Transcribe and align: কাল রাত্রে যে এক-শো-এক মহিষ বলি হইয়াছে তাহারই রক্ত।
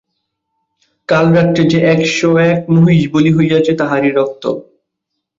কাল 1.09 1.25
রাত্রে 1.35 1.63
যে 1.71 1.79
এক-শো-এক 1.93 2.59
মহিষ 2.75 3.03
বলি 3.13 3.31
হইয়াছে 3.37 3.71
তাহারই 3.79 4.11
রক্ত। 4.11 4.43